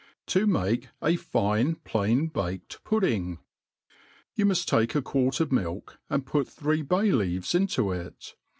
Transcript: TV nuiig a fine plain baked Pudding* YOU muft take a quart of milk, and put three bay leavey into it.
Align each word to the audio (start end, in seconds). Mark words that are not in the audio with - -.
TV 0.25 0.45
nuiig 0.45 0.87
a 1.03 1.15
fine 1.15 1.75
plain 1.75 2.25
baked 2.25 2.83
Pudding* 2.83 3.37
YOU 4.33 4.47
muft 4.47 4.65
take 4.65 4.95
a 4.95 5.01
quart 5.03 5.39
of 5.39 5.51
milk, 5.51 5.99
and 6.09 6.25
put 6.25 6.47
three 6.47 6.81
bay 6.81 7.11
leavey 7.11 7.53
into 7.53 7.91
it. 7.91 8.33